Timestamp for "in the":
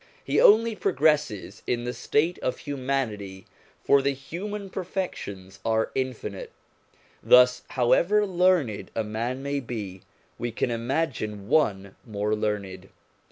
1.67-1.93